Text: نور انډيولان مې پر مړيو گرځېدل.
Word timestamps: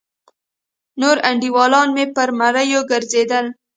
نور 1.01 1.17
انډيولان 1.29 1.87
مې 1.95 2.05
پر 2.15 2.29
مړيو 2.39 2.81
گرځېدل. 2.91 3.45